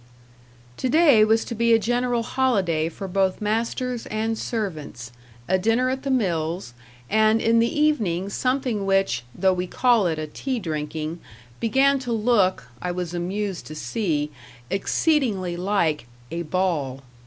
To 0.77 0.89
day 0.89 1.23
was 1.23 1.45
to 1.45 1.53
be 1.53 1.73
a 1.73 1.77
general 1.77 2.23
holiday 2.23 2.89
for 2.89 3.07
both 3.07 3.39
masters 3.39 4.07
and 4.07 4.35
servants; 4.35 5.11
a 5.47 5.59
dinner 5.59 5.91
at 5.91 6.01
the 6.01 6.09
mills; 6.09 6.73
and 7.07 7.39
in 7.39 7.59
the 7.59 7.69
evening 7.79 8.27
something 8.29 8.87
which, 8.87 9.23
though 9.35 9.53
we 9.53 9.67
call 9.67 10.07
it 10.07 10.17
a 10.17 10.25
tea 10.25 10.57
drinking, 10.57 11.19
began 11.59 11.99
to 11.99 12.11
look, 12.11 12.63
I 12.81 12.91
was 12.91 13.13
amused 13.13 13.67
to 13.67 13.75
see, 13.75 14.31
exceedingly 14.71 15.55
like 15.55 16.07
"a 16.31 16.41
ball." 16.41 17.03